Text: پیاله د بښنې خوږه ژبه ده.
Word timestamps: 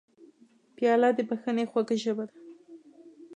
پیاله 0.75 1.09
د 1.17 1.19
بښنې 1.29 1.65
خوږه 1.71 1.95
ژبه 2.03 2.23
ده. 2.29 2.37